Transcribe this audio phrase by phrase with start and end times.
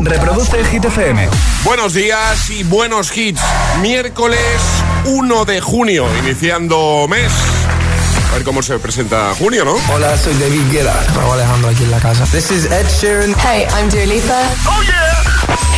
[0.00, 1.28] Reproduce Hit FM.
[1.64, 3.40] Buenos días y buenos hits.
[3.80, 4.40] Miércoles
[5.04, 7.32] 1 de junio, iniciando mes.
[8.30, 9.74] A ver cómo se presenta junio, ¿no?
[9.92, 10.94] Hola, soy David Guetta.
[11.14, 12.24] Raúl Alejandro aquí en la casa.
[12.26, 13.34] This is Ed Sheeran.
[13.42, 14.40] Hey, I'm Dua Lipa.
[14.66, 15.22] ¡Oh, yeah!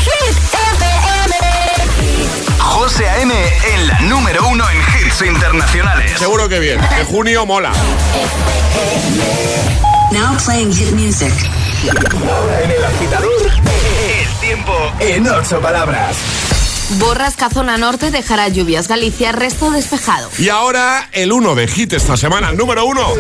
[0.04, 1.34] Hit FM.
[2.58, 3.34] José A.M.
[3.74, 6.12] en la número uno en hits internacionales.
[6.18, 7.72] Seguro que bien, que junio mola.
[10.10, 11.32] Now playing hit music.
[12.30, 13.50] Ahora en el agitador,
[14.46, 16.16] tiempo en ocho palabras.
[16.98, 18.88] Borrasca zona norte dejará lluvias.
[18.88, 20.28] Galicia, resto despejado.
[20.38, 23.14] Y ahora el 1 de hit esta semana, el número 1.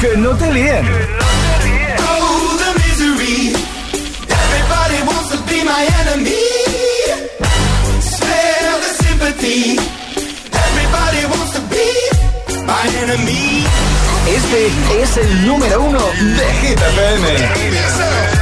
[0.00, 0.86] Que no te líen.
[0.86, 3.52] Oh, the misery.
[4.28, 6.46] Everybody wants to be my enemy.
[8.00, 9.78] Smell the sympathy.
[10.52, 13.64] Everybody wants to be my enemy.
[14.28, 14.70] Este
[15.02, 18.41] es el número uno de Hit FM.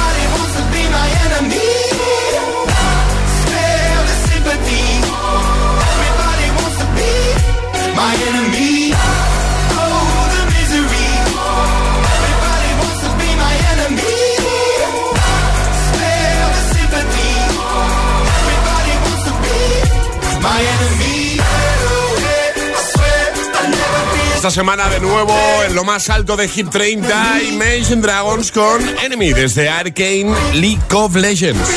[24.41, 25.35] Esta semana de nuevo
[25.67, 31.15] en lo más alto de Hit 30, Imagine Dragons con Enemy desde Arcane League of
[31.15, 31.69] Legends.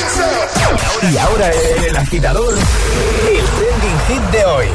[1.12, 4.66] Y ahora en el agitador, el trending hit de hoy.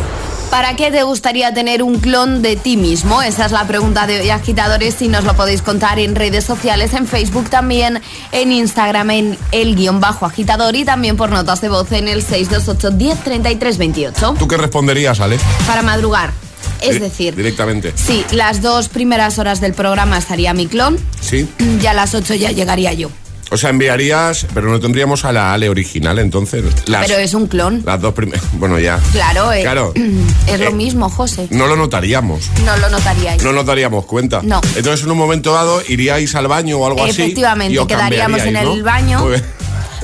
[0.51, 3.23] ¿Para qué te gustaría tener un clon de ti mismo?
[3.23, 6.93] Esa es la pregunta de hoy, agitadores, y nos lo podéis contar en redes sociales,
[6.93, 11.69] en Facebook también, en Instagram, en el guion bajo agitador y también por notas de
[11.69, 14.35] voz en el 628 10 33 28.
[14.37, 15.39] ¿Tú qué responderías, Ale?
[15.65, 16.48] Para madrugar.
[16.81, 17.93] Es decir, Directamente.
[17.95, 21.47] sí, las dos primeras horas del programa estaría mi clon, Sí.
[21.81, 23.09] y a las 8 ya llegaría yo.
[23.51, 26.63] O sea, enviarías, pero no tendríamos a la Ale original, entonces.
[26.85, 27.81] Las, Pero es un clon.
[27.83, 28.43] Las dos primeras.
[28.53, 28.99] Bueno, ya.
[29.11, 29.91] Claro, eh, Claro.
[30.47, 31.47] es lo Eh, mismo, José.
[31.49, 32.47] No lo notaríamos.
[32.63, 33.43] No lo notaríais.
[33.43, 34.41] No nos daríamos cuenta.
[34.43, 34.61] No.
[34.75, 37.23] Entonces, en un momento dado, iríais al baño o algo así.
[37.23, 38.83] Efectivamente, y os quedaríamos en el ¿no?
[38.83, 39.19] baño.
[39.21, 39.43] Muy bien.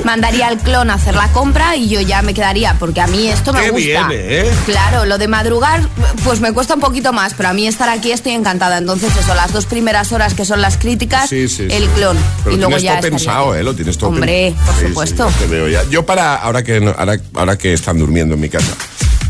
[0.04, 3.28] Mandaría al clon a hacer la compra y yo ya me quedaría, porque a mí
[3.30, 4.08] esto me Qué gusta.
[4.08, 4.52] bien, ¿eh?
[4.66, 5.88] Claro, lo de madrugar,
[6.24, 8.78] pues me cuesta un poquito más, pero a mí estar aquí estoy encantada.
[8.78, 11.76] Entonces, eso, las dos primeras horas que son las críticas, Sí, sí, sí.
[11.76, 12.18] el clon.
[12.44, 13.00] Pero y luego tienes ya.
[13.00, 13.56] todo pensado.
[13.56, 13.64] ¿eh?
[13.64, 15.32] Lo tienes todo Hombre, por supuesto.
[15.40, 15.84] te veo ya.
[15.90, 18.74] Yo para, ahora que, ahora, ahora que están durmiendo en mi casa,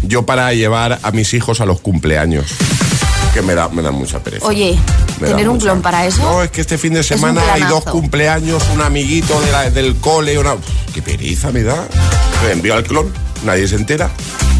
[0.03, 2.45] yo para llevar a mis hijos a los cumpleaños,
[3.35, 4.45] que me da, me da mucha pereza.
[4.47, 4.79] Oye,
[5.19, 6.21] Me ¿tener un mucha- clon para eso?
[6.21, 9.97] No, es que este fin de semana hay dos cumpleaños, un amiguito de la- del
[9.97, 10.55] cole, una...
[10.93, 11.85] Qué pereza me da.
[12.45, 13.11] Me envío al clon,
[13.45, 14.09] nadie se entera.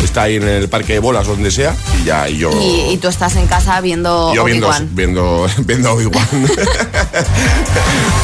[0.03, 2.51] está ahí en el parque de bolas, donde sea, y ya, y yo...
[2.61, 6.27] Y, y tú estás en casa viendo Yo viendo, viendo, viendo Obi-Wan.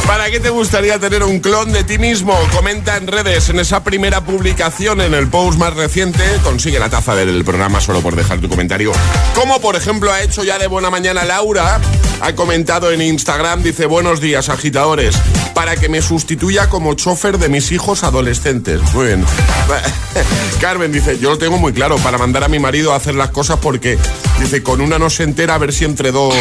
[0.08, 2.38] ¿Para qué te gustaría tener un clon de ti mismo?
[2.54, 7.16] Comenta en redes, en esa primera publicación, en el post más reciente, consigue la taza
[7.16, 8.92] del programa solo por dejar tu comentario.
[9.34, 11.80] Como por ejemplo ha hecho ya de buena mañana Laura,
[12.22, 15.16] ha comentado en Instagram, dice buenos días agitadores,
[15.54, 18.82] para que me sustituya como chofer de mis hijos adolescentes.
[18.94, 19.26] Muy bien.
[20.60, 23.32] Carmen dice, yo lo tengo muy claro, para mandar a mi marido a hacer las
[23.32, 23.98] cosas porque,
[24.40, 26.34] dice, con una no se entera a ver si entre dos.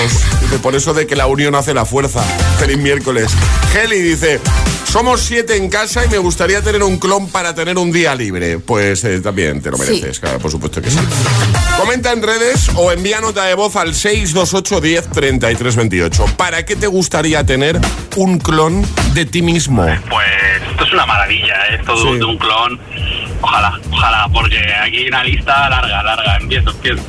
[0.42, 2.22] Dice, por eso de que la unión hace la fuerza.
[2.58, 3.30] Feliz miércoles.
[3.74, 4.40] Heli dice,
[4.90, 8.58] somos siete en casa y me gustaría tener un clon para tener un día libre.
[8.58, 9.84] Pues eh, también te lo Sí.
[9.84, 10.98] mereces, claro, por supuesto que sí.
[11.78, 16.26] Comenta en redes o envía nota de voz al 628 10 33 28.
[16.36, 17.80] ¿Para qué te gustaría tener
[18.16, 18.84] un clon
[19.14, 19.84] de ti mismo?
[20.10, 20.26] Pues
[20.70, 21.76] esto es una maravilla, ¿eh?
[21.80, 22.18] esto Sí.
[22.18, 22.80] de un clon.
[23.42, 26.36] Ojalá, ojalá, porque aquí hay una lista larga, larga.
[26.36, 27.02] Empiezo, empiezo.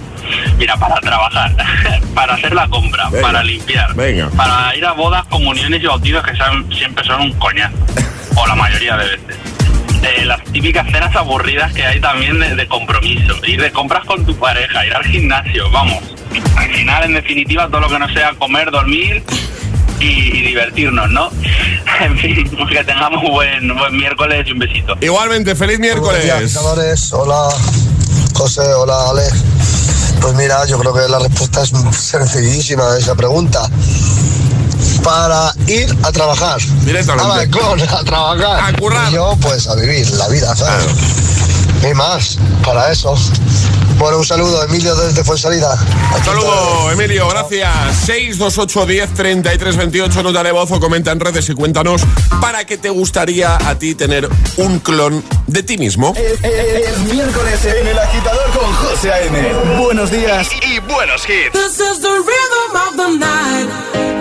[0.58, 1.52] Mira, para trabajar,
[2.16, 4.30] para hacer la compra, Venga, para limpiar, venga.
[4.30, 7.76] para ir a bodas, comuniones y bautizos que son- siempre son un coñazo,
[8.36, 9.38] o la mayoría de veces.
[10.04, 14.26] Eh, las típicas cenas aburridas que hay también de, de compromiso, ir de compras con
[14.26, 16.00] tu pareja, ir al gimnasio, vamos.
[16.56, 19.22] Al final, en definitiva, todo lo que no sea comer, dormir
[20.02, 21.30] y, y divertirnos, ¿no?
[22.02, 24.96] En fin, que tengamos buen, buen miércoles y un besito.
[25.02, 26.32] Igualmente, feliz días, miércoles.
[26.32, 27.14] agitadores.
[27.14, 27.50] Hola,
[28.34, 28.62] José.
[28.74, 29.24] Hola, Ale.
[30.20, 33.70] Pues mira, yo creo que la respuesta es sencillísima a esa pregunta.
[35.04, 36.60] Para ir a trabajar.
[36.86, 37.24] Directamente.
[37.24, 38.74] A balcón, a trabajar.
[38.74, 39.12] A currar.
[39.12, 40.88] Y yo, pues, a vivir la vida, ¿sabes?
[41.84, 43.16] Ni más, para eso.
[43.98, 45.78] Bueno, un saludo, Emilio, desde Fuensalida.
[46.18, 47.70] Un saludo, Emilio, gracias.
[48.06, 52.02] 628 10 33 28, nota de voz o comenta en redes y cuéntanos
[52.40, 54.28] para qué te gustaría a ti tener
[54.58, 56.14] un clon de ti mismo.
[56.16, 59.54] Es miércoles en el agitador con José A.M.
[59.80, 61.52] Buenos días y, y buenos hits.
[61.54, 64.21] This is the rhythm of the night.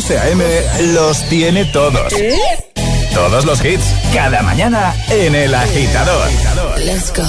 [0.00, 0.42] José A.M.
[0.94, 2.10] los tiene todos.
[2.14, 2.34] ¿Eh?
[3.12, 6.26] Todos los hits, cada mañana en El Agitador.
[6.78, 7.22] Let's go.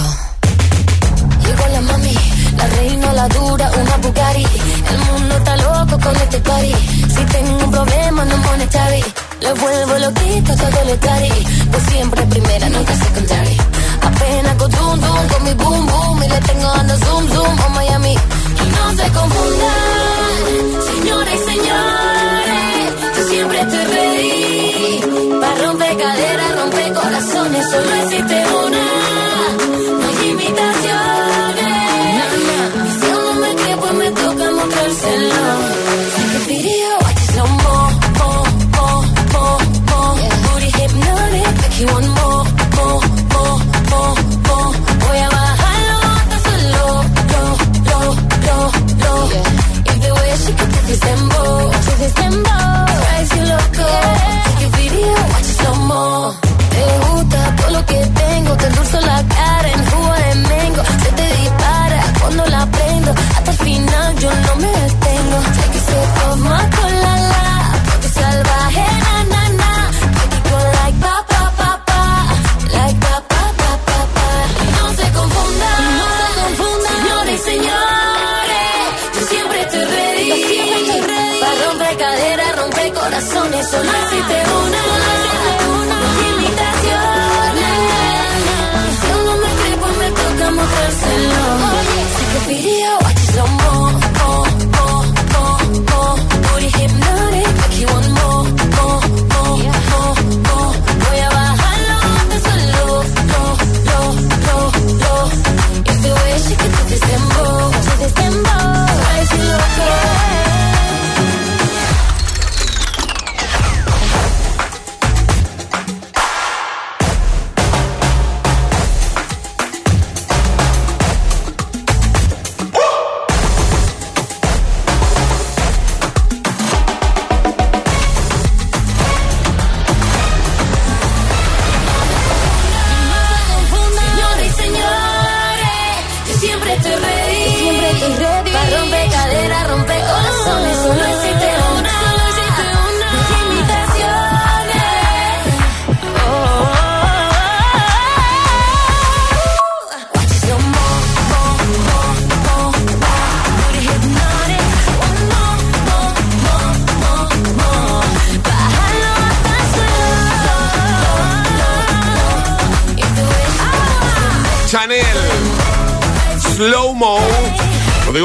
[1.45, 2.15] Llegó la mami,
[2.55, 4.47] la reina, la dura, una Bugatti.
[4.89, 6.73] El mundo está loco con este party.
[7.13, 9.03] Si tengo un problema, no pone Chavi.
[9.41, 11.31] Le vuelvo loquito todo lo cari.
[11.71, 13.57] Pues siempre primera, nunca secondary.
[14.01, 16.23] Apenas con zoom, zoom, con mi boom, boom.
[16.23, 18.17] Y le tengo dando zoom, zoom a Miami
[18.95, 25.39] se confundan, señores y señores, yo siempre estoy ready.
[25.39, 28.40] Para romper caderas, romper corazones, solo existe
[50.91, 51.03] this
[54.77, 55.51] video, watch.
[56.69, 59.50] Te gusta todo lo que tengo, te endulzo la cara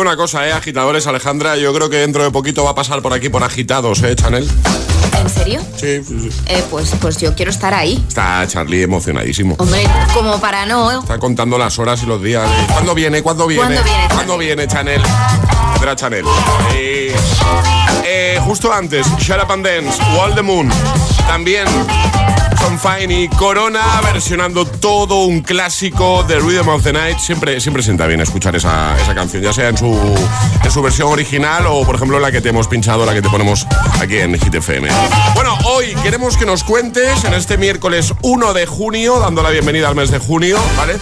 [0.06, 3.12] una cosa, eh, agitadores, Alejandra, yo creo que dentro de poquito va a pasar por
[3.12, 4.48] aquí por agitados, eh, Chanel.
[5.18, 5.60] ¿En serio?
[5.76, 6.40] Sí, sí, sí.
[6.46, 8.04] Eh, pues, pues yo quiero estar ahí.
[8.06, 9.56] Está Charlie emocionadísimo.
[9.58, 9.82] Hombre,
[10.14, 11.00] como para no.
[11.00, 12.48] Está contando las horas y los días.
[12.48, 12.66] eh.
[12.72, 13.20] ¿Cuándo viene?
[13.22, 13.64] ¿Cuándo viene?
[13.64, 15.02] ¿Cuándo viene, ¿Cuándo viene, Chanel?
[15.72, 16.24] Vendrá Chanel.
[16.74, 17.12] Eh,
[18.04, 20.70] eh, justo antes, Shut Up and Dance, Wall the Moon.
[21.26, 21.66] También
[22.66, 27.18] Son Fine y Corona versionando todo un clásico de Rhythm of the Night.
[27.18, 29.86] Siempre, siempre sienta bien escuchar esa, esa canción, ya sea en su,
[30.64, 33.28] en su versión original o, por ejemplo, la que te hemos pinchado, la que te
[33.28, 33.68] ponemos
[34.00, 34.88] aquí en Hit FM.
[35.36, 39.86] Bueno, hoy queremos que nos cuentes en este miércoles 1 de junio, dando la bienvenida
[39.88, 40.98] al mes de junio, ¿vale?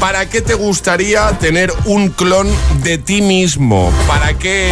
[0.00, 2.48] ¿Para qué te gustaría tener un clon
[2.82, 3.90] de ti mismo?
[4.06, 4.70] ¿Para qué...?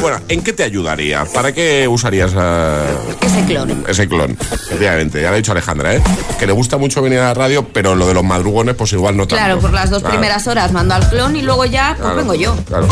[0.00, 1.24] Bueno, ¿en qué te ayudaría?
[1.26, 2.84] ¿Para qué usarías eh,
[3.22, 3.84] Ese clon.
[3.88, 4.30] ese clon?
[4.40, 6.02] Efectivamente, ya lo ha dicho Alejandra, ¿eh?
[6.38, 9.16] Que le gusta mucho venir a la radio, pero lo de los madrugones, pues igual
[9.16, 9.36] no tanto.
[9.44, 10.14] Claro, por las dos Claro.
[10.16, 12.56] primeras horas mando al clon y luego ya pues Claro, vengo yo.
[12.66, 12.88] Claro.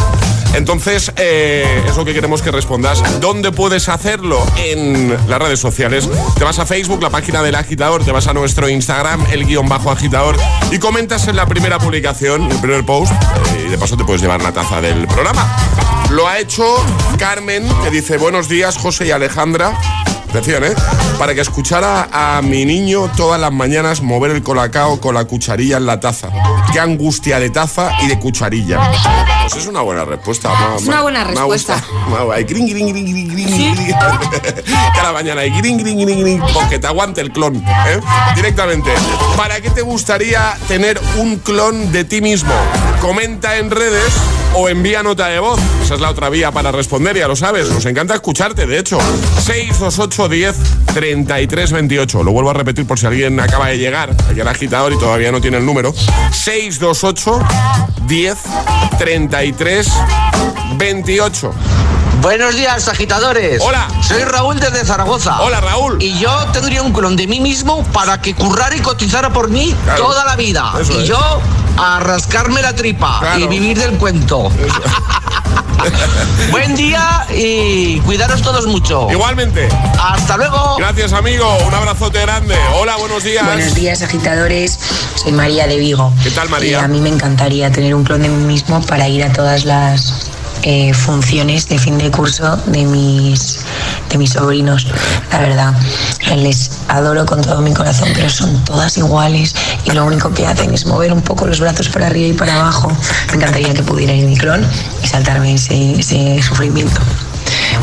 [0.55, 3.03] Entonces, eh, es lo que queremos que respondas.
[3.21, 4.45] ¿Dónde puedes hacerlo?
[4.57, 6.09] En las redes sociales.
[6.37, 9.69] Te vas a Facebook, la página del agitador, te vas a nuestro Instagram, el guion
[9.69, 10.37] bajo agitador,
[10.71, 14.23] y comentas en la primera publicación, el primer post, eh, y de paso te puedes
[14.23, 15.47] llevar la taza del programa.
[16.11, 16.65] Lo ha hecho
[17.19, 19.79] Carmen, que dice, buenos días, José y Alejandra.
[20.31, 20.75] Atención, ¿eh?
[21.19, 25.79] Para que escuchara a mi niño todas las mañanas mover el colacao con la cucharilla
[25.79, 26.29] en la taza.
[26.73, 28.79] Qué angustia de taza y de cucharilla.
[29.51, 30.49] Pues es una buena respuesta.
[30.51, 31.83] ma- Es una ma- buena me ha respuesta.
[32.11, 33.29] Ma- ahí, gring, gring, gring, gring,
[33.75, 33.95] gring.
[34.95, 37.57] Cada mañana ahí, gring, gring, gring, gring, porque te aguante el clon.
[37.57, 38.01] ¿eh?
[38.35, 38.91] Directamente.
[39.37, 42.53] ¿Para qué te gustaría tener un clon de ti mismo?
[43.01, 44.13] Comenta en redes
[44.55, 45.59] o envía nota de voz.
[45.83, 47.71] Esa es la otra vía para responder, ya lo sabes.
[47.71, 48.99] Nos encanta escucharte, de hecho.
[49.47, 50.57] 628 10
[50.93, 52.23] 33 28.
[52.23, 55.33] Lo vuelvo a repetir por si alguien acaba de llegar aquí al agitador y todavía
[55.33, 55.95] no tiene el número.
[56.33, 57.41] 628
[58.07, 58.37] 10
[58.99, 61.53] 33 28.
[62.21, 63.63] Buenos días, agitadores.
[63.63, 63.87] Hola.
[64.07, 65.41] Soy Raúl desde Zaragoza.
[65.41, 66.03] Hola, Raúl.
[66.03, 69.75] Y yo tendría un clon de mí mismo para que currara y cotizara por mí
[69.85, 70.03] Claro.
[70.05, 70.73] toda la vida.
[70.81, 71.09] Eso y es.
[71.09, 71.41] yo
[71.77, 73.39] a rascarme la tripa Claro.
[73.39, 74.51] y vivir del cuento.
[76.51, 79.07] Buen día y cuidaros todos mucho.
[79.11, 79.69] Igualmente.
[80.03, 80.77] Hasta luego.
[80.77, 81.47] Gracias, amigo.
[81.67, 82.57] Un abrazote grande.
[82.75, 83.47] Hola, buenos días.
[83.47, 84.79] Buenos días, agitadores.
[85.15, 86.13] Soy María de Vigo.
[86.25, 86.81] ¿Qué tal, María?
[86.81, 89.65] Y a mí me encantaría tener un clon de mí mismo para ir a todas
[89.65, 93.61] las eh, funciones de fin de curso de mis,
[94.11, 94.87] de mis sobrinos.
[95.33, 95.75] La verdad,
[96.37, 100.73] les adoro con todo mi corazón, pero son todas iguales y lo único que hacen
[100.75, 102.92] es mover un poco los brazos para arriba y para abajo.
[103.29, 104.64] Me encantaría que pudiera ir mi clon
[105.03, 107.01] y saltarme ese, ese sufrimiento.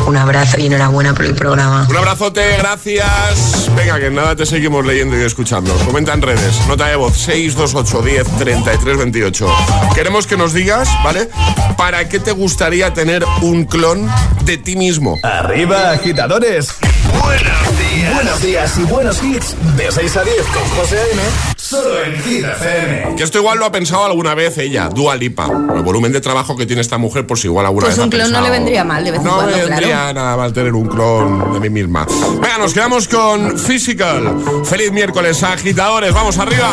[0.06, 1.86] Un abrazo y enhorabuena por el programa.
[1.88, 3.70] Un abrazote, gracias.
[3.76, 5.74] Venga, que nada te seguimos leyendo y escuchando.
[5.84, 6.60] Comenta en redes.
[6.68, 9.46] Nota de voz 628 10 33 28.
[9.94, 11.28] Queremos que nos digas, ¿vale?
[11.76, 14.08] ¿Para qué te gustaría tener un clon
[14.44, 15.18] de ti mismo?
[15.22, 16.74] Arriba, agitadores.
[17.22, 17.95] Buenos días.
[18.14, 19.54] Buenos días y buenos hits.
[19.76, 21.22] De 6 a 10 con José A.M.
[21.56, 23.16] Solo en Hit FM.
[23.16, 25.46] Que esto igual lo ha pensado alguna vez ella, Dua Lipa.
[25.74, 28.08] El volumen de trabajo que tiene esta mujer, por si igual alguna Pues vez un
[28.08, 30.14] ha clon no pensado- le vendría mal de vez en No cuando, me vendría claro.
[30.14, 32.06] nada mal tener un clon de mí misma.
[32.40, 34.36] Venga, nos quedamos con Physical.
[34.64, 36.12] Feliz miércoles, agitadores.
[36.12, 36.72] Vamos arriba.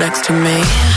[0.00, 0.89] Next to me?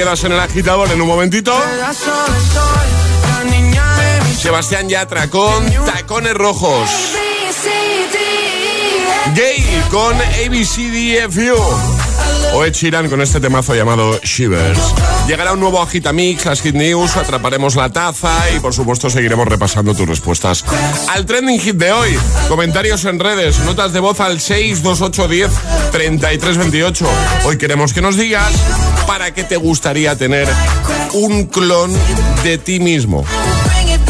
[0.00, 1.52] Quedas en el agitador en un momentito.
[4.34, 6.88] Sebastián Yatra con Tacones Rojos.
[9.34, 11.99] Gay con ABCDFU.
[12.52, 12.74] O Ed
[13.08, 14.80] con este temazo llamado Shivers.
[15.28, 19.94] Llegará un nuevo Agitamix, las Hit News, atraparemos la taza y por supuesto seguiremos repasando
[19.94, 20.64] tus respuestas
[21.08, 22.18] al trending hit de hoy.
[22.48, 25.50] Comentarios en redes, notas de voz al 62810
[25.92, 27.06] 3328.
[27.44, 28.52] Hoy queremos que nos digas
[29.06, 30.48] para qué te gustaría tener
[31.12, 31.92] un clon
[32.42, 33.24] de ti mismo.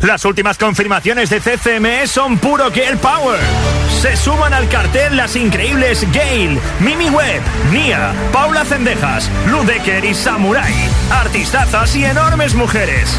[0.00, 3.40] Las últimas confirmaciones de CCME son puro Girl Power.
[4.00, 10.72] Se suman al cartel las increíbles Gail, Mimi Webb, Nia, Paula Cendejas, Ludecker y Samurai.
[11.10, 13.10] Artistazas y enormes mujeres.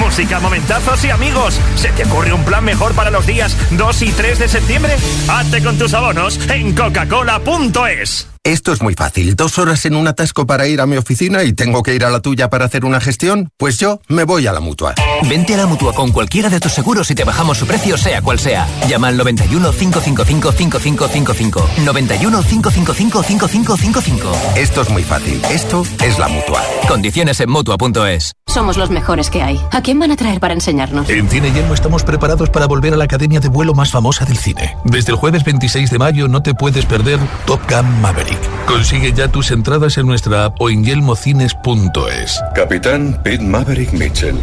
[0.00, 1.60] Música, momentazos y amigos.
[1.76, 4.96] ¿Se te ocurre un plan mejor para los días 2 y 3 de septiembre?
[5.28, 8.33] Hazte con tus abonos en coca-cola.es.
[8.46, 9.36] Esto es muy fácil.
[9.36, 12.10] Dos horas en un atasco para ir a mi oficina y tengo que ir a
[12.10, 13.48] la tuya para hacer una gestión.
[13.56, 14.94] Pues yo me voy a la mutua.
[15.26, 18.20] Vente a la mutua con cualquiera de tus seguros y te bajamos su precio, sea
[18.20, 18.68] cual sea.
[18.86, 21.70] Llama al 91 555 5555.
[21.86, 24.32] 91 555 5555.
[24.56, 25.40] Esto es muy fácil.
[25.50, 26.62] Esto es la mutua.
[26.86, 28.32] Condiciones en mutua.es.
[28.46, 29.58] Somos los mejores que hay.
[29.72, 31.08] ¿A quién van a traer para enseñarnos?
[31.08, 34.36] En Cine Yelmo estamos preparados para volver a la academia de vuelo más famosa del
[34.36, 34.76] cine.
[34.84, 38.33] Desde el jueves 26 de mayo no te puedes perder Top Gun Maverick.
[38.66, 42.40] Consigue ya tus entradas en nuestra app o en yelmocines.es.
[42.54, 44.36] Capitán Pete Maverick Mitchell.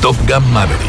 [0.00, 0.80] Top Gun Maverick.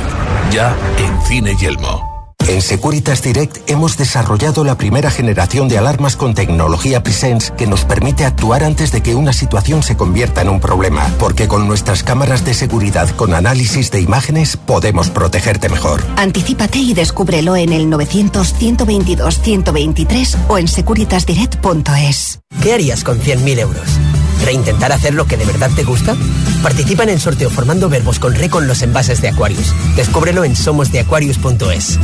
[0.52, 2.09] Ya en Cine Yelmo.
[2.48, 7.86] En Securitas Direct hemos desarrollado la primera generación de alarmas con tecnología Presence que nos
[7.86, 12.02] permite actuar antes de que una situación se convierta en un problema, porque con nuestras
[12.04, 16.04] cámaras de seguridad con análisis de imágenes podemos protegerte mejor.
[16.18, 22.40] Anticípate y descúbrelo en el 900-122-123 o en securitasdirect.es.
[22.64, 23.86] ¿Qué harías con 100.000 euros?
[24.44, 26.16] ¿Reintentar hacer lo que de verdad te gusta?
[26.64, 29.74] Participa en el sorteo formando verbos con re con los envases de Aquarius.
[29.96, 32.00] Descúbrelo en somosdeaquarius.es.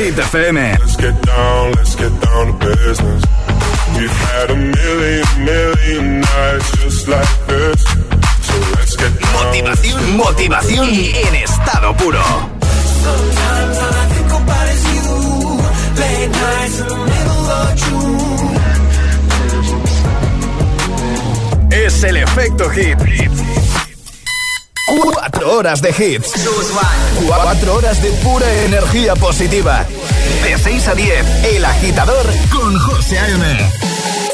[0.00, 0.56] Hit FM.
[0.80, 3.22] Let's get down, let's get down to business.
[3.98, 7.82] We've had a million, million nights just like this.
[8.46, 9.44] So let's get down.
[9.44, 12.22] Motivación, motivación en estado puro.
[13.04, 15.10] Sometimes all I think about is you.
[16.00, 18.20] Late nights in the middle of June.
[21.72, 23.09] Es es el efecto hit.
[25.70, 26.32] Horas de hits.
[27.24, 29.86] Cuatro horas de pura energía positiva.
[30.42, 33.70] De 6 a 10, El Agitador con José A.M.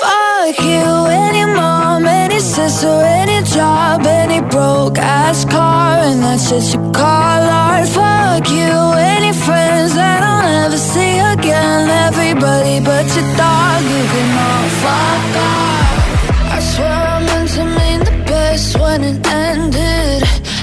[0.00, 6.72] Fuck you, any mom, any sister, any job, any broke ass car, and that's just
[6.72, 7.86] you call art.
[7.86, 11.90] Fuck you, any friends that I'll never see again.
[12.08, 16.52] Everybody but your dog, you can all fuck off.
[16.54, 19.55] I swear I meant to mean the best when it ended.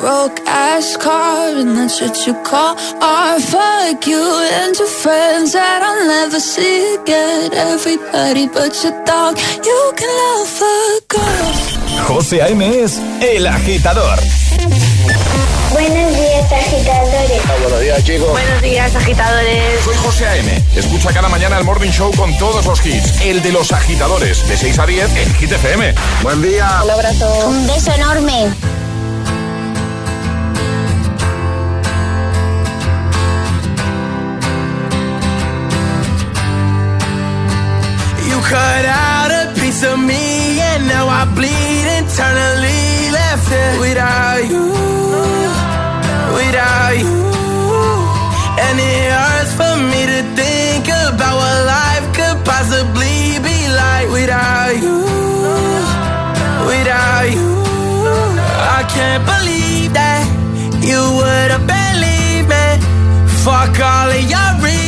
[0.00, 3.42] broke ass car and that's what you call art.
[3.42, 7.52] Fuck you and your friends that I'll never see again.
[7.52, 11.68] Everybody but your dog, you can love a girl.
[12.06, 12.62] José A.M.
[12.82, 14.18] es El Agitador.
[15.72, 17.42] Buenos días, agitadores.
[17.62, 18.30] buenos días, chicos.
[18.30, 19.84] Buenos días, agitadores.
[19.84, 20.64] Soy José A.M.
[20.74, 23.20] Escucha cada mañana el Morning Show con todos los hits.
[23.20, 25.94] El de los agitadores, de 6 a 10 en Hit FM.
[26.22, 26.80] Buen día.
[26.84, 27.48] Un abrazo.
[27.48, 28.77] Un beso enorme.
[38.48, 44.64] Cut out a piece of me and now I bleed internally left it without you,
[46.38, 47.18] without you.
[48.64, 54.72] And it hurts for me to think about what life could possibly be like without
[54.84, 54.96] you,
[56.72, 57.48] without you.
[58.76, 60.24] I can't believe that
[60.88, 62.66] you would have believed me.
[63.44, 64.87] Fuck all of your reasons.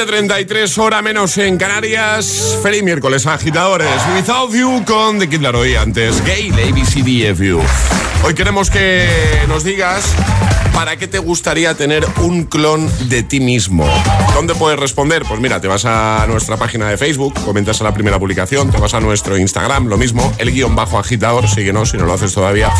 [0.00, 2.58] 7.33 hora menos en Canarias.
[2.62, 4.00] Feliz miércoles, agitadores.
[4.16, 6.24] Without You con The Kid Laroi antes.
[6.24, 7.60] Gay, ABCDFU.
[8.24, 9.06] Hoy queremos que
[9.46, 10.14] nos digas
[10.74, 13.86] para qué te gustaría tener un clon de ti mismo.
[14.34, 15.24] ¿Dónde puedes responder?
[15.28, 18.78] Pues mira, te vas a nuestra página de Facebook, comentas a la primera publicación, te
[18.78, 22.32] vas a nuestro Instagram, lo mismo, el guion bajo agitador, síguenos si no lo haces
[22.32, 22.70] todavía.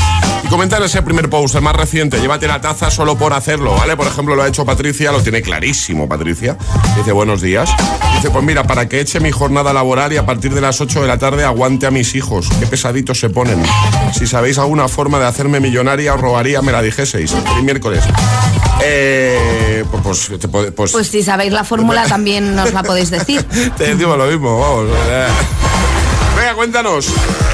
[0.44, 3.74] Y comenta en ese primer post, el más reciente, llévate la taza solo por hacerlo,
[3.74, 3.96] ¿vale?
[3.96, 6.56] Por ejemplo, lo ha hecho Patricia, lo tiene clarísimo Patricia.
[6.96, 7.70] Dice, buenos días.
[8.16, 11.02] Dice, pues mira, para que eche mi jornada laboral y a partir de las 8
[11.02, 12.48] de la tarde aguante a mis hijos.
[12.60, 13.62] Qué pesaditos se ponen.
[14.12, 17.34] Si sabéis alguna forma de hacerme millonaria, os rogaría, me la dijeseis.
[17.62, 17.89] Miércoles.
[18.82, 23.42] Eh, pues, pues, pues- Pues si sabéis la fórmula también nos la podéis decir.
[23.76, 24.86] te decimos lo mismo, vamos.
[26.36, 27.06] Venga, cuéntanos,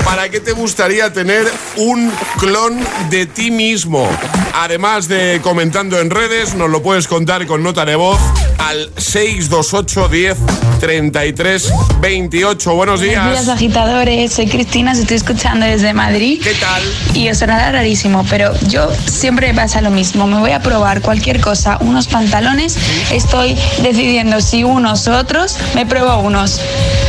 [0.05, 2.79] ¿para qué te gustaría tener un clon
[3.11, 4.09] de ti mismo?
[4.55, 8.19] Además de comentando en redes, nos lo puedes contar con nota de voz
[8.59, 10.37] al 628 10
[10.81, 12.75] 33 28.
[12.75, 13.49] Buenos Buenos días, días.
[13.49, 14.33] agitadores.
[14.33, 16.41] Soy Cristina, os estoy escuchando desde Madrid.
[16.43, 16.83] ¿Qué tal?
[17.15, 20.27] Y os sonará rarísimo, pero yo siempre me pasa lo mismo.
[20.27, 22.77] Me voy a probar cualquier cosa, unos pantalones.
[23.11, 25.57] Estoy decidiendo si unos o otros.
[25.75, 26.61] Me pruebo unos.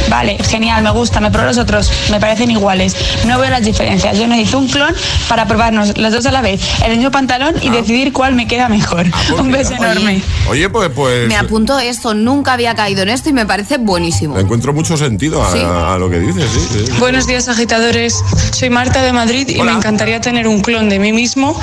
[0.10, 1.91] Vale, genial, me gusta, me pruebo los otros.
[2.10, 2.95] Me parecen iguales.
[3.26, 4.18] No veo las diferencias.
[4.18, 4.95] Yo necesito un clon
[5.28, 8.70] para probarnos los dos a la vez, el mismo pantalón y decidir cuál me queda
[8.70, 9.06] mejor.
[9.38, 10.22] un beso enorme.
[10.50, 14.36] Oye, pues, pues Me apunto esto, nunca había caído en esto y me parece buenísimo.
[14.36, 15.60] le encuentro mucho sentido a, Sí.
[15.64, 16.50] a lo que dices.
[16.52, 16.92] Sí, sí.
[17.00, 21.14] Buenos días agitadores, soy Marta de Madrid y me encantaría tener un clon de mí
[21.14, 21.60] mismo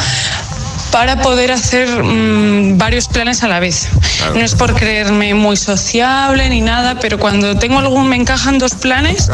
[0.91, 3.89] para poder hacer mm, varios planes a la vez.
[4.19, 4.35] Claro.
[4.37, 8.75] No es por creerme muy sociable ni nada, pero cuando tengo algún me encajan dos
[8.75, 9.29] planes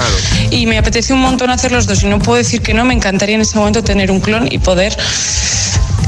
[0.51, 2.95] y me apetece un montón hacer los dos y no puedo decir que no, me
[2.95, 4.97] encantaría en ese momento tener un clon y poder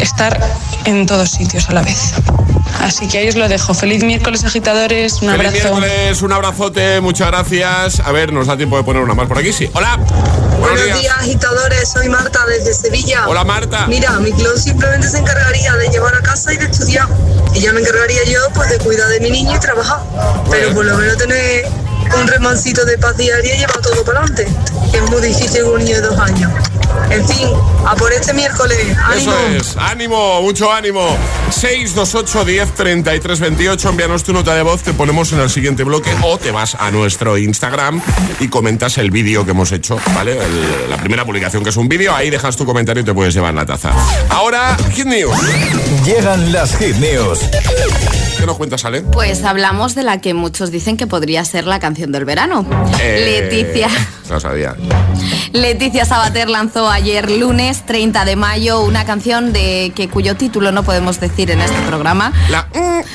[0.01, 0.39] estar
[0.85, 2.15] en todos sitios a la vez.
[2.81, 3.75] Así que ahí os lo dejo.
[3.75, 5.77] Feliz miércoles agitadores, un Feliz abrazo.
[5.77, 8.01] miércoles, un abrazote, muchas gracias.
[8.01, 9.71] A ver, nos da tiempo de poner una más por aquí, sí.
[9.75, 9.99] Hola.
[10.59, 11.89] Buenos días, agitadores.
[11.89, 13.25] Soy Marta desde Sevilla.
[13.29, 13.87] Hola, Marta.
[13.87, 17.09] Mira, mi clon simplemente se encargaría de llevar a casa y de estudiar.
[17.55, 20.01] Y ya me encargaría yo pues de cuidar de mi niño y trabajar.
[20.51, 21.67] Pero por lo menos tener
[22.21, 24.49] un remancito de paz diaria y llevar todo para adelante.
[24.91, 26.51] Que es muy difícil con un niño de dos años.
[27.11, 27.49] En fin,
[27.87, 28.79] a por este miércoles.
[29.03, 29.33] ¡Ánimo!
[29.33, 31.17] Eso es, ánimo, mucho ánimo.
[31.51, 36.11] 628 10 33 28, envíanos tu nota de voz, te ponemos en el siguiente bloque
[36.23, 38.01] o te vas a nuestro Instagram
[38.41, 40.33] y comentas el vídeo que hemos hecho, ¿vale?
[40.33, 43.33] El- la primera publicación que es un vídeo, ahí dejas tu comentario y te puedes
[43.35, 43.91] llevar la taza.
[44.29, 45.37] Ahora, Hit News.
[46.05, 47.39] Llegan las Hit News.
[48.39, 49.03] ¿Qué nos cuentas, Ale?
[49.03, 52.65] Pues hablamos de la que muchos dicen que podría ser la canción del verano.
[53.01, 53.89] Eh, Leticia.
[54.29, 54.75] Lo sabía.
[55.53, 60.83] Leticia Sabater lanzó ayer lunes 30 de mayo una canción de que cuyo título no
[60.85, 62.33] podemos decir en este programa.
[62.49, 62.67] La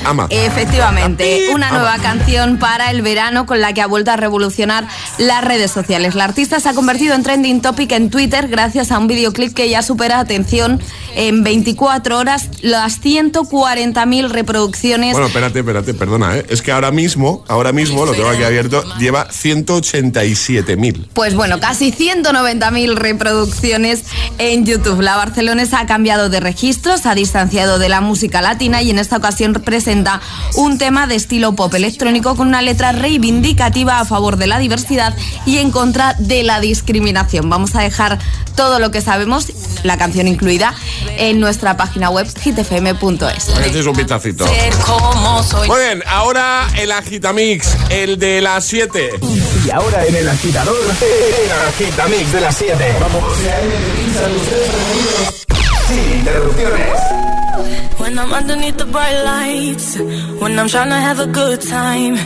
[0.04, 0.26] ama.
[0.30, 4.86] Efectivamente, una nueva canción para el verano con la que ha vuelto a revolucionar
[5.18, 6.14] las redes sociales.
[6.14, 9.68] La artista se ha convertido en trending topic en Twitter gracias a un videoclip que
[9.68, 10.80] ya supera, atención,
[11.16, 15.12] en 24 horas las 140.000 reproducciones.
[15.12, 16.46] Bueno, espérate, espérate, perdona, ¿eh?
[16.48, 18.67] Es que ahora mismo, ahora mismo, lo tengo aquí abierto,
[18.98, 21.08] lleva 187.000.
[21.12, 24.04] Pues bueno, casi 190.000 reproducciones
[24.38, 25.00] en YouTube.
[25.00, 28.98] La barcelonesa ha cambiado de registro, se ha distanciado de la música latina y en
[28.98, 30.20] esta ocasión presenta
[30.56, 35.14] un tema de estilo pop electrónico con una letra reivindicativa a favor de la diversidad
[35.46, 37.48] y en contra de la discriminación.
[37.50, 38.18] Vamos a dejar
[38.56, 39.52] todo lo que sabemos,
[39.84, 40.74] la canción incluida,
[41.16, 43.44] en nuestra página web hitfm.es.
[43.44, 44.46] Que echéis un vistacito.
[45.66, 49.10] Muy bien, ahora el Agitamix, el de las 7.
[49.66, 52.96] Y ahora en el agitador, el agitamix de las 7.
[53.00, 53.22] Vamos.
[55.86, 57.00] Sin interrupciones.
[58.00, 59.96] When I'm underneath the bright lights,
[60.40, 62.16] when I'm trying to have a good time.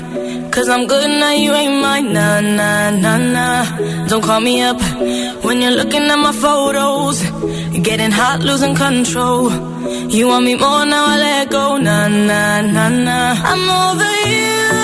[0.50, 2.12] Cause I'm good now, you ain't mine.
[2.12, 4.06] Nah, nah, nah, nah.
[4.08, 4.80] Don't call me up
[5.44, 7.22] when you're looking at my photos.
[7.88, 9.50] Getting hot, losing control.
[10.08, 11.76] You want me more now, I let go.
[11.76, 13.34] Nah, nah, nah, nah.
[13.50, 14.81] I'm over you,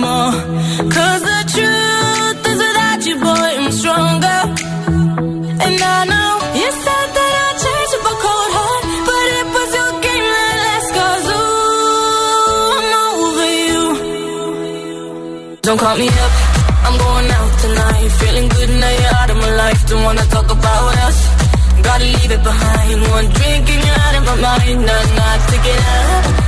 [0.00, 0.32] more.
[0.94, 2.58] Cause the truth is
[3.08, 4.40] you, boy, I'm stronger.
[5.64, 9.70] And I know you said that I'd change up a cold heart, but it was
[9.78, 10.88] your game that last.
[10.98, 11.46] Cause you.
[15.66, 16.32] Don't call me up,
[16.86, 18.08] I'm going out tonight.
[18.20, 19.80] Feeling good now you're out of my life.
[19.88, 21.18] Don't wanna talk about us.
[21.82, 22.98] Gotta leave it behind.
[23.16, 24.78] One drink and you're out of my mind.
[24.86, 26.47] Nah, nah, take it up.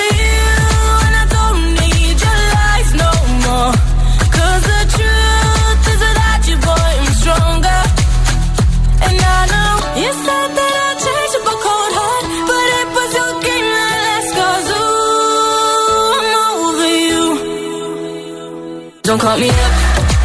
[19.11, 19.73] Don't call me up,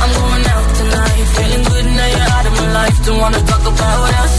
[0.03, 1.25] I'm going out tonight.
[1.35, 2.97] Feeling good now you're out of my life.
[3.07, 4.35] Don't wanna talk about us.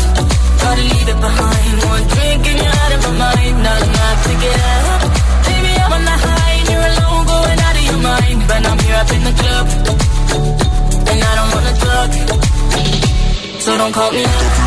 [0.61, 1.73] Gotta leave it behind.
[1.83, 3.55] One drink and you're out of my mind.
[3.65, 5.01] Now I'm not to get up.
[5.47, 8.39] Baby, I'm on the high and you're alone, going out of your mind.
[8.47, 9.65] But I'm here up in the club,
[11.11, 12.09] and I don't wanna talk.
[13.63, 14.66] So don't call me up.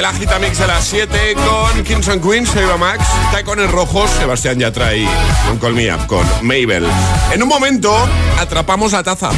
[0.00, 5.06] El Agitamix de las 7 con Kingston Queen, Seba Max, Tacones Rojos, Sebastián Yatra y
[5.52, 6.86] un Call Me Up con Mabel.
[7.34, 7.94] En un momento
[8.38, 9.28] atrapamos la taza.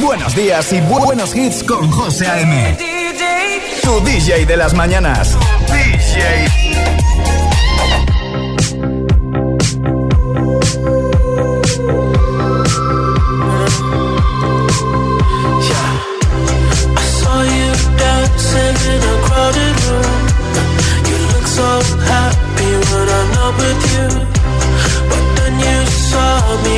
[0.00, 2.76] Buenos días y buenos hits con José A.M.
[3.84, 5.38] Tu DJ de las mañanas.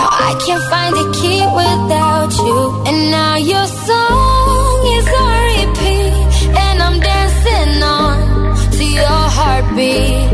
[0.00, 2.58] Now I can't find the key without you.
[2.88, 6.12] And now your song is on repeat.
[6.64, 8.16] And I'm dancing on
[8.76, 10.29] to your heartbeat.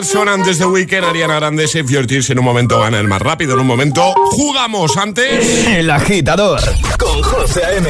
[0.00, 3.52] Carson, antes de Weekend, Ariana Grande, Save Your En un momento gana el más rápido,
[3.52, 5.66] en un momento jugamos antes.
[5.66, 6.58] El agitador
[6.96, 7.86] con José M.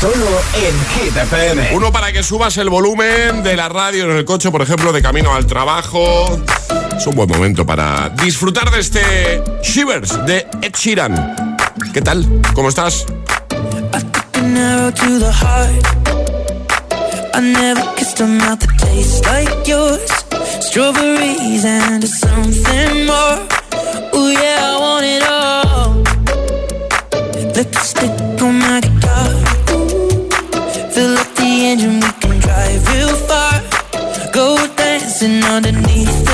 [0.00, 4.50] Solo en Hit Uno para que subas el volumen de la radio en el coche,
[4.50, 6.40] por ejemplo, de camino al trabajo.
[6.96, 11.56] Es un buen momento para disfrutar de este Shivers de Ed Sheeran.
[11.92, 12.26] ¿Qué tal?
[12.54, 13.04] ¿Cómo estás?
[17.32, 17.90] I never.
[20.60, 23.38] strawberries and something more.
[24.14, 25.94] Ooh yeah, I want it all.
[27.54, 29.30] Lipstick on my guitar.
[30.92, 33.54] Fill up the engine, we can drive real far.
[34.32, 36.29] Go dancing underneath.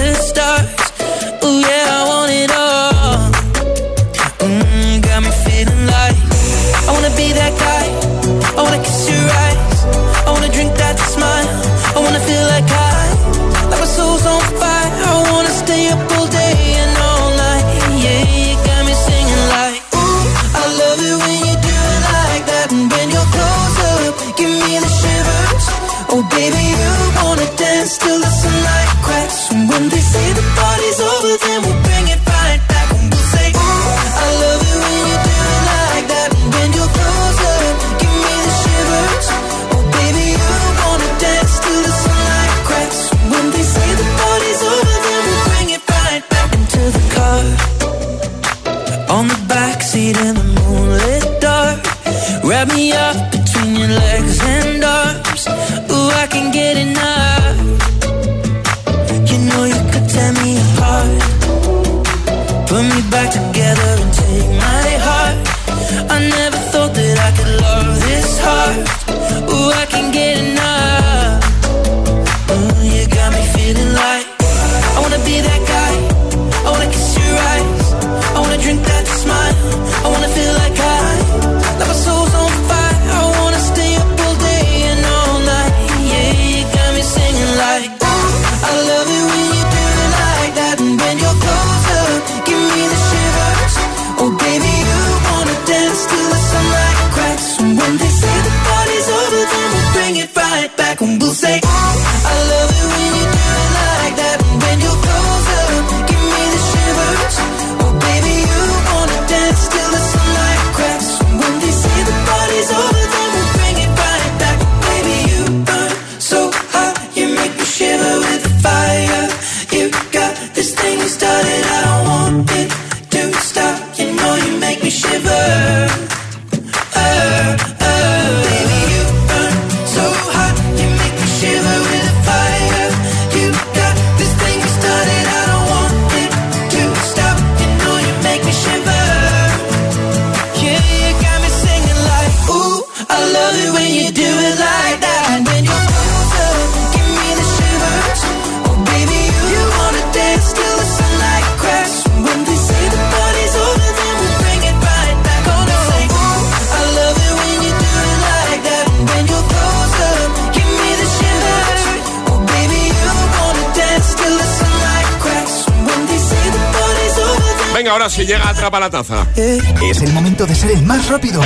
[168.16, 169.26] Sí llega Atrapa la Taza.
[169.36, 171.42] Es el momento de ser el más rápido.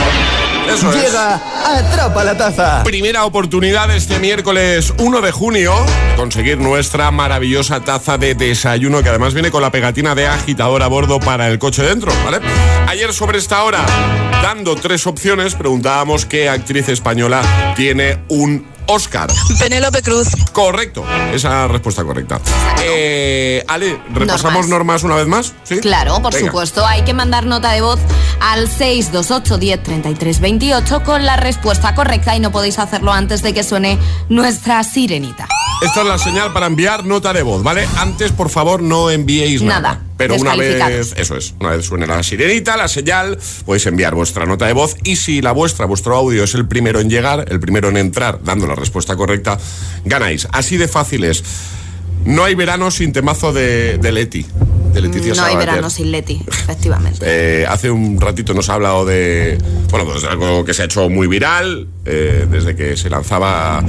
[0.72, 1.02] Eso es.
[1.02, 2.84] Llega Atrapa la Taza.
[2.84, 5.74] Primera oportunidad este miércoles 1 de junio,
[6.16, 10.86] conseguir nuestra maravillosa taza de desayuno que además viene con la pegatina de agitador a
[10.86, 12.38] bordo para el coche dentro, ¿vale?
[12.86, 13.84] Ayer sobre esta hora,
[14.40, 17.42] dando tres opciones, preguntábamos qué actriz española
[17.74, 19.30] tiene un Oscar.
[19.58, 20.28] Penélope Cruz.
[20.52, 22.40] Correcto, esa respuesta correcta.
[22.82, 25.04] Eh, Ale, ¿repasamos normas.
[25.04, 25.52] una vez más?
[25.62, 25.78] ¿Sí?
[25.78, 26.48] Claro, por Venga.
[26.48, 26.84] supuesto.
[26.84, 28.00] Hay que mandar nota de voz
[28.40, 33.54] al 628 10 33 28 con la respuesta correcta y no podéis hacerlo antes de
[33.54, 33.96] que suene
[34.28, 35.46] nuestra sirenita.
[35.82, 37.88] Esta es la señal para enviar nota de voz, ¿vale?
[37.96, 39.80] Antes, por favor, no enviéis nada.
[39.80, 40.00] Nada.
[40.20, 44.44] Pero una vez, eso es, una vez suene la sirenita, la señal, podéis enviar vuestra
[44.44, 47.58] nota de voz y si la vuestra, vuestro audio es el primero en llegar, el
[47.58, 49.58] primero en entrar, dando la respuesta correcta,
[50.04, 50.46] ganáis.
[50.52, 51.42] Así de fácil es.
[52.24, 54.46] No hay verano sin temazo de, de Leti,
[54.92, 57.20] de Leticia no hay verano sin Leti, efectivamente.
[57.22, 59.58] Eh, hace un ratito nos ha hablado de.
[59.90, 63.84] Bueno, pues algo que se ha hecho muy viral eh, desde que se lanzaba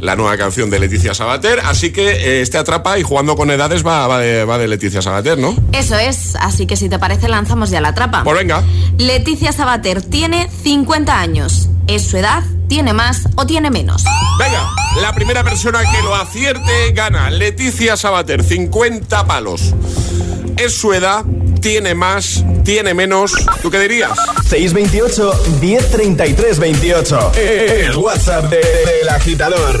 [0.00, 1.60] la nueva canción de Leticia Sabater.
[1.60, 5.02] Así que eh, este atrapa y jugando con edades va, va de, va de Leticia
[5.02, 5.54] Sabater, ¿no?
[5.72, 8.24] Eso es, así que si te parece lanzamos ya la trapa.
[8.24, 8.62] Pues venga.
[8.98, 11.68] Leticia Sabater tiene 50 años.
[11.90, 12.42] ¿Es su edad?
[12.68, 14.04] ¿Tiene más o tiene menos?
[14.38, 14.70] Venga,
[15.02, 17.30] la primera persona que lo acierte gana.
[17.30, 19.74] Leticia Sabater, 50 palos.
[20.56, 21.24] Es su edad,
[21.60, 23.32] tiene más, tiene menos.
[23.60, 24.12] ¿Tú qué dirías?
[24.48, 27.32] 628 1033 28.
[27.34, 29.80] El WhatsApp de- del agitador.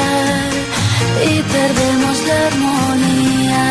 [1.37, 3.63] y perdemos la armonía.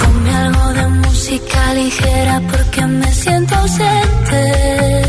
[0.00, 5.07] Ponme algo de música ligera porque me siento ausente.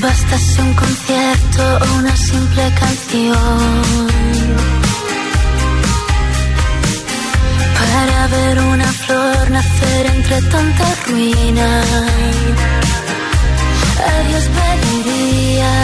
[0.00, 4.06] Bastase un concierto o una simple canción
[7.78, 11.82] para ver una flor nacer entre tanta ruina.
[14.10, 15.74] A Dios pediría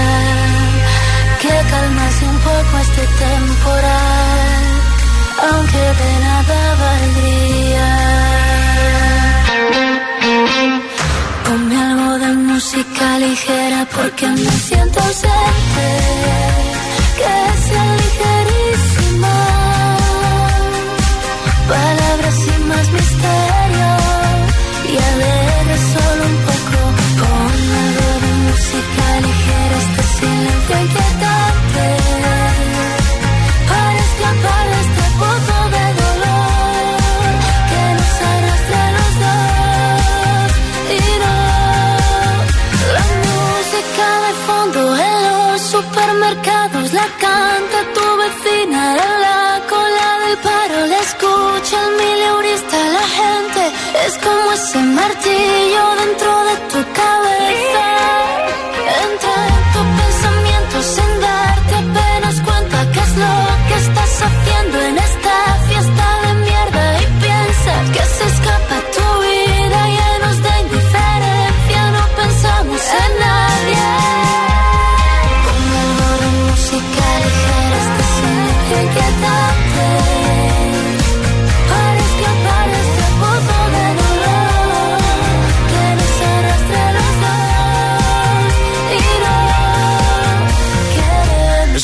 [1.40, 4.64] que calmase un poco este temporal,
[5.50, 7.90] aunque de nada valdría.
[11.55, 15.88] Ponme algo de música ligera porque me siento ausente,
[17.18, 17.34] que
[17.64, 19.36] sea ligerísima.
[21.68, 23.90] Palabras sin más misterio
[24.90, 26.78] y alegre solo un poco.
[27.20, 29.03] Pon algo de música
[54.64, 56.74] ese martillo dentro de ti.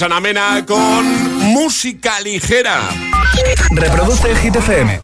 [0.00, 2.88] Susana Mena con música ligera.
[3.70, 5.02] Reproduce el